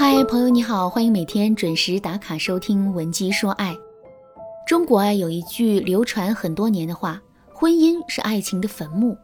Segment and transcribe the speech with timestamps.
[0.00, 3.74] 嗨，朋友你好，欢迎每天准时打卡收听《文姬说爱》。
[4.64, 7.20] 中国啊有一句流传很多年的话
[7.52, 9.18] ：“婚姻是爱情的坟墓。”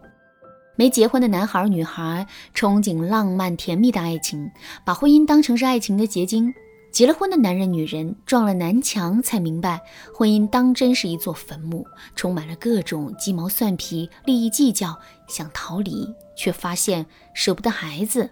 [0.74, 2.26] 没结婚的男孩女孩
[2.56, 4.50] 憧憬浪漫甜蜜的爱情，
[4.84, 6.53] 把婚姻当成是爱情的结晶；
[6.91, 9.81] 结了婚的男人女人撞了南墙，才明白
[10.13, 11.87] 婚姻当真是一座坟墓，
[12.17, 14.99] 充满了各种鸡毛蒜皮、利益计较，
[15.29, 18.29] 想逃离却发现舍不得孩子。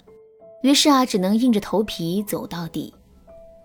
[0.63, 2.95] 于是啊，只能硬着头皮走到底。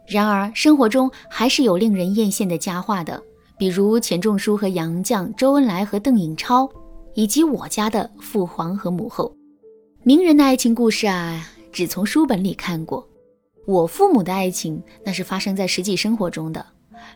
[0.08, 3.22] 然而，生活中还是有令人艳羡的佳话的，
[3.58, 6.70] 比如钱钟书和杨绛、周恩来和邓颖超，
[7.14, 9.32] 以及我家的父皇和母后。
[10.04, 13.08] 名人的爱情故事啊，只从书本里看过。
[13.66, 16.66] 我父母的爱情，那是发生在实际生活中的。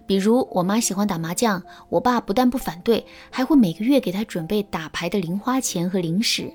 [0.05, 6.51] 比如，我妈喜欢打麻将，我爸不但不反对，还会每个月给她准备打牌的零花钱和零食。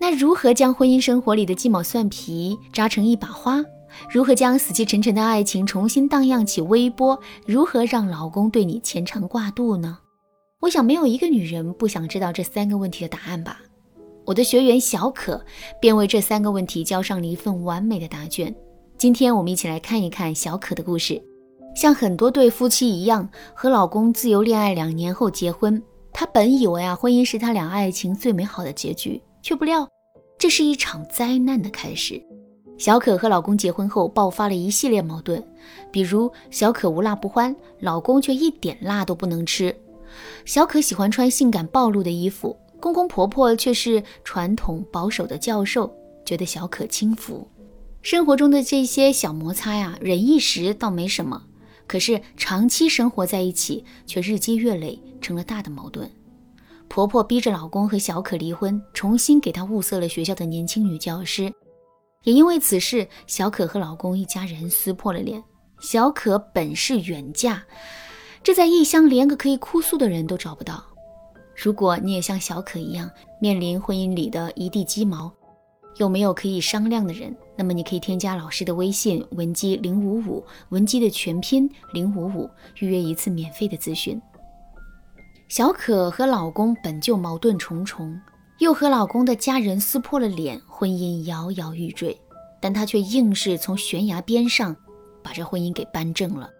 [0.00, 3.64] 那如何将婚姻生活里的鸡毛蒜皮扎成一把花？
[4.08, 7.18] 如何将死气沉沉的爱情重新荡漾起微波？
[7.46, 9.98] 如何让老公对你牵肠挂肚呢？
[10.60, 13.60] 我想没有一个女人不想知道这三个问题的答案吧。
[14.24, 15.44] 我的学员小可
[15.80, 18.54] 便为这三个问题交上了一份完美的答卷。
[18.96, 21.20] 今天我们一起来看一看小可的故事。
[21.74, 29.20] 像很多对夫妻一样，和老公自由恋爱两年后结婚，她本以为啊，婚姻是他俩爱情最美好的结局。
[29.40, 29.88] 却不料，
[30.38, 32.22] 这是一场灾难的开始。
[32.78, 35.44] 小可和老公结婚后，爆发了一系列矛盾，
[35.90, 39.72] 比如小可无辣不欢，老公却一点辣都不能吃；
[40.44, 45.92] 小可喜欢穿性感暴露的衣服，公公婆婆却是传统保守的教授，
[46.24, 47.48] 觉得小可轻浮。
[48.00, 51.42] 生活中的这些小摩擦呀，忍一时倒没什么，
[51.88, 56.08] 可是长期生活在一起，却日积月累，成了大的矛盾。
[56.88, 61.52] 婆婆逼着老公和小可离婚，重新给她物色了学校的年轻女教师。
[62.24, 65.42] 也因为此事，小可和老公一家人撕破了脸。
[65.80, 67.62] 小可本是远嫁，
[68.42, 70.82] 这在异乡连个可以哭诉的人都找不到。
[71.54, 73.08] 如果你也像小可一样
[73.40, 75.32] 面临婚姻里的一地鸡毛，
[75.96, 77.36] 有没有可以商量的人？
[77.56, 82.50] 那么你可以添加老师的微信文姬零五五，文姬的全拼零五五，
[82.80, 84.20] 预约一次免费的咨询。
[85.48, 88.20] 小可和老公本就矛盾重重，
[88.58, 92.16] 又和老公的家人撕破了脸，婚姻摇摇欲坠。
[92.60, 94.76] 但她却硬是从悬崖边上
[95.22, 96.50] 把这婚姻给扳正了。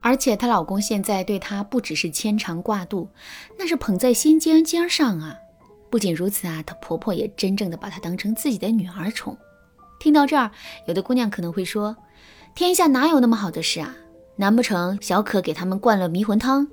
[0.00, 3.08] 而且她老公现在对她不只是牵肠挂肚，
[3.58, 5.36] 那是捧在心尖尖上啊！
[5.90, 9.36] 不仅如此啊，她婆婆也真正的把她当成自己的女儿宠。
[9.98, 10.52] 听到这儿，
[10.86, 11.96] 有的姑娘可能会说
[12.54, 13.92] ：“天下哪有那么好的事啊？
[14.36, 16.68] 难不成小可给他们灌了迷魂汤？”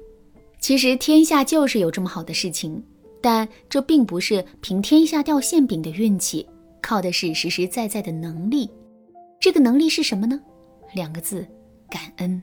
[0.65, 2.81] 其实天下就是有这么好的事情，
[3.21, 6.43] 但这并不是凭天下掉馅饼的运气，
[6.81, 8.67] 靠的是实实在在的能力。
[9.39, 10.41] 这个能力是什么呢？
[10.95, 11.45] 两个字：
[11.87, 12.41] 感恩。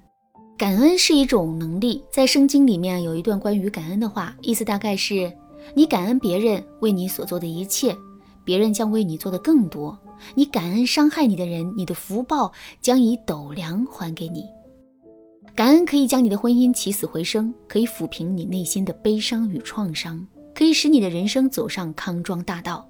[0.56, 5.32] 感恩是一种能力，在圣经里面有一段关于感恩的话，意思大概是：
[5.74, 7.92] 你感恩别人为你所做的一切，
[8.44, 9.92] 别人将为你做的更多；
[10.36, 14.44] 你感恩伤害你的人，你的福报将以斗量还给你。
[15.54, 22.88] 感恩可以将你的婚姻起死回生，可以抚平你内心的悲伤与创伤，可以使你的人生走上康庄大道。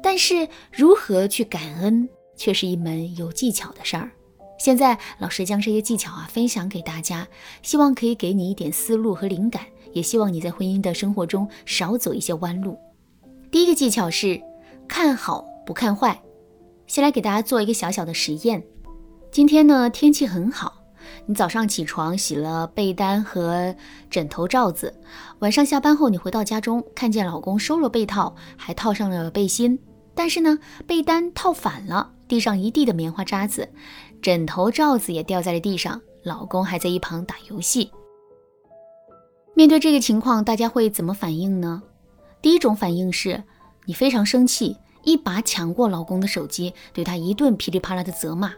[0.00, 4.08] 但是，如何去感恩，却是一门有技巧的事儿。
[4.56, 7.26] 现在，老师将这些技巧啊分享给大家，
[7.62, 12.78] 希望可以给你一点思路和灵感，也希望你在婚姻的生活中少走一些弯路。
[13.50, 14.40] 第一个技巧是
[14.86, 16.22] 看好不看坏。
[16.86, 18.62] 先来给大家做一个小小的实验。
[19.30, 20.77] 今天呢，天气很好。
[21.26, 23.74] 你早上起床洗了被单和
[24.10, 24.94] 枕头罩子，
[25.40, 29.78] 晚上下班后你回到家中，看见老公收了被套，还套上了背心，
[30.14, 33.68] 但是呢，被单套反了，地上一地的棉花渣子，
[34.22, 37.90] 枕头罩子也掉在了地上，老公还在一旁打游戏。
[39.54, 41.82] 面对这个情况，大家会怎么反应呢？
[42.40, 43.42] 第一种反应是
[43.86, 48.52] 你非常生气，一把抢过老公的手机，对他一顿噼里啪啦的责骂，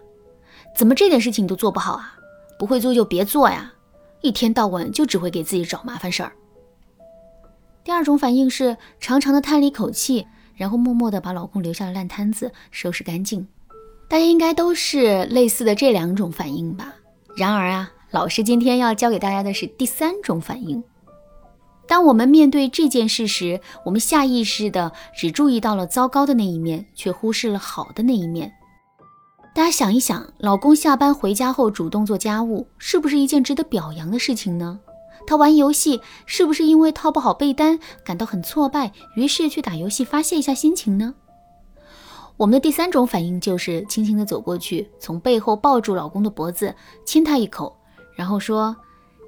[0.76, 2.14] 怎么这点事情你都做不好啊？
[2.60, 3.72] 不会做就别做呀，
[4.20, 6.30] 一天到晚就只会给自己找麻烦事儿。
[7.82, 13.48] 第二种反应是长长的叹了一口气，然后默默的把老公留下的烂摊子收拾干净。
[14.10, 16.92] 大家应该都是类似的这两种反应吧？
[17.34, 20.84] 然而啊，老师今天要教给大家的是第三种反应。
[21.88, 28.52] 当我们面对这件事时，我们下意识的只注意到了糟糕的那一面，却忽视了好的那一面。
[29.52, 34.80] 大家想一想，老公下班回家后主动做家务，是不是一件值得表扬的事情呢？
[35.26, 41.14] 他玩游戏，是不是因为套不好被单感到很挫败，于是去打游戏发泄一下心情呢？
[42.36, 46.74] 我们的第三种反应就是轻轻地走过去，从背后抱住老公的脖子，
[47.04, 47.76] 亲他一口，
[48.14, 48.74] 然后说：“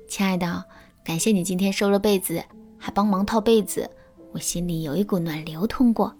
[0.09, 0.65] 亲爱的，
[1.05, 2.43] 感谢你今天收了被子，
[2.79, 3.91] 还帮忙套被子，
[4.33, 6.15] 我心里有一股暖流通过。”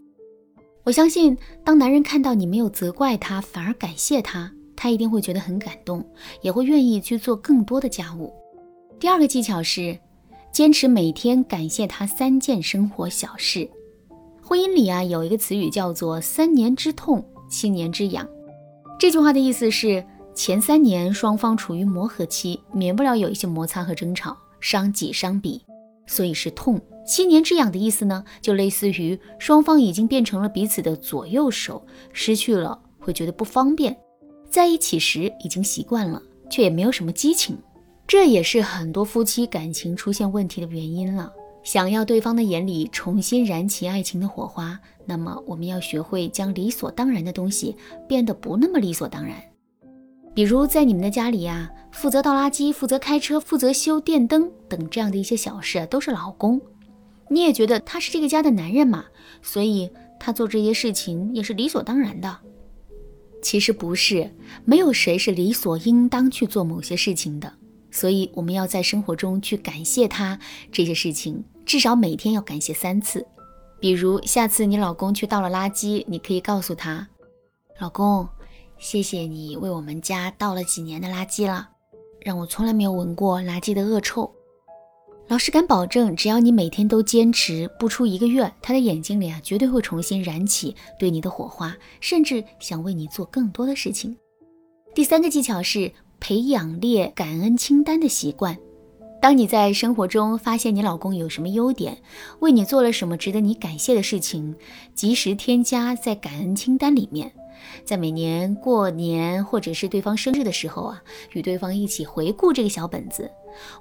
[0.85, 6.05] 我相信，当男人看到你没有责怪他，反而感谢他，他一定会觉得很感动，
[6.41, 8.33] 也会愿意去做更多的家务。
[8.99, 9.97] 第二个技巧是，
[10.51, 13.69] 坚持每天感谢他三件生活小事。
[14.43, 18.29] 婚姻里啊，有一个词语叫做“三年之痛，七年之痒”。
[18.99, 25.63] 这句话的意思是，前三年双方处于磨合期，免不了有一些摩擦和争吵，伤己伤彼，
[26.09, 26.81] 所以是痛。
[27.05, 33.97] 七年之痒的意思呢，就类似于双方已经变成了彼此的左右手，失去了会觉得不方便。
[34.49, 37.59] 在一起时已经习惯了，却也没有什么激情，
[38.07, 41.33] 这也是很多夫妻感情出现问题的原因了。
[41.65, 47.77] 想要对方的眼里重新燃起爱情的火花，那么我们要学会将理所当然的东西
[48.09, 49.37] 变得不那么理所当然。
[50.35, 56.61] 比如在你们的家里呀，负责倒垃圾、负责开车、负责修电灯等这样的一些小事都是老公。
[57.29, 59.07] 你也觉得他是这个家的男人嘛，
[59.43, 59.91] 所以
[60.21, 62.39] 他做这些事情也是理所当然的。
[63.43, 64.35] 其实不是，
[64.65, 67.53] 没有谁是理所应当去做某些事情的。
[67.91, 70.39] 所以我们要在生活中去感谢他
[70.71, 71.45] 这些事情。
[71.67, 73.27] 至少每天要感谢三次，
[73.81, 77.09] 比如下次你老公去倒了垃圾，你可以告诉他
[77.81, 78.29] ：“老公，
[78.79, 81.69] 谢谢你为我们家倒了几年的垃圾了，
[82.21, 84.33] 让我从来没有闻过垃圾的恶臭。”
[85.29, 94.15] 老师敢保证，只要你每天都坚持，不出一个月，他的眼睛里啊绝对会重新燃起对你的火花，甚至想为你做更多的事情。
[94.95, 95.91] 第三个技巧是
[96.21, 98.55] 培养列感恩清单的习惯。
[99.23, 101.97] 当你在生活中发现你老公有什么优点，
[102.41, 104.57] 为你做了什么值得你感谢的事情，
[104.97, 107.31] 及时添加在感恩清单里面。
[107.85, 111.01] 在每年过年或者是对方生日的时候啊，
[111.35, 113.31] 与对方一起回顾这个小本子。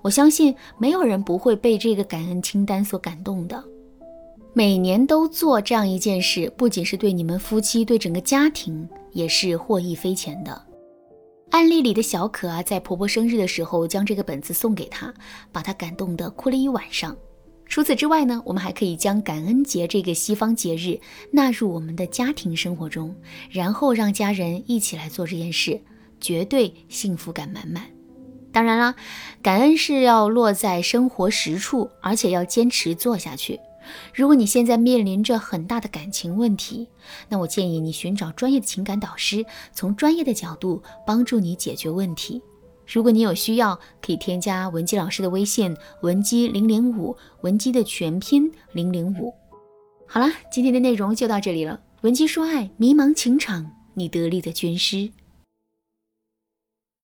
[0.04, 3.64] 我相信没有人不会被这个感恩清单所感动的。
[4.54, 10.62] 每年都做这样一件事，不仅是对你们夫妻，对整个家庭也是获益匪浅的。
[11.52, 15.14] 案例里的小可啊，在婆婆生日的时候将这个本子送给她，
[15.52, 17.16] 把她感动的哭了一晚上。
[17.66, 21.00] 除此之外呢，我们还可以将感恩节这个西方节日
[21.32, 23.16] 纳入我们的家庭生活中，
[23.50, 25.80] 然后让家人一起来做这件事，
[26.20, 27.84] 绝对幸福感满满。
[28.54, 28.96] 当然啦，
[29.42, 33.60] 感恩是要落在生活实处，而且要坚持做下去。
[34.14, 36.88] 如果你现在面临着很大的感情问题，
[37.30, 42.42] 那我建议你寻找专业的情感导师，从专业的角度帮助你解决问题。
[42.88, 49.34] 如果你有需要，可以添加文姬老师的微信文姬零零五，文姬的全拼零零五。
[50.08, 51.80] 好了，今天的内容就到这里了。
[52.02, 55.10] 文姬说爱，迷茫情场，你得力的军师。